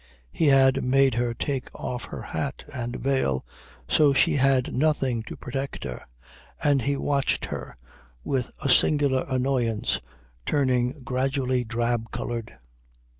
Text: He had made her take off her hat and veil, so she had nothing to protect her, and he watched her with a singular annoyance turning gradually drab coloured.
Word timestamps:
He 0.31 0.47
had 0.47 0.83
made 0.83 1.13
her 1.13 1.35
take 1.35 1.69
off 1.79 2.05
her 2.05 2.23
hat 2.23 2.63
and 2.73 2.95
veil, 2.95 3.45
so 3.87 4.13
she 4.13 4.37
had 4.37 4.73
nothing 4.73 5.21
to 5.27 5.37
protect 5.37 5.83
her, 5.83 6.07
and 6.63 6.81
he 6.81 6.97
watched 6.97 7.45
her 7.45 7.77
with 8.23 8.49
a 8.63 8.67
singular 8.71 9.27
annoyance 9.29 10.01
turning 10.43 11.03
gradually 11.05 11.63
drab 11.63 12.09
coloured. 12.09 12.51